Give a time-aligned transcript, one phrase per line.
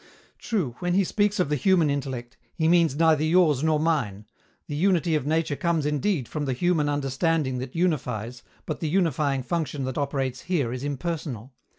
[0.39, 4.25] True, when he speaks of the human intellect, he means neither yours nor mine:
[4.65, 9.43] the unity of nature comes indeed from the human understanding that unifies, but the unifying
[9.43, 11.53] function that operates here is impersonal.